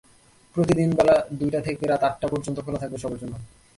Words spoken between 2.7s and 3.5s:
থাকবে সবার জন্য।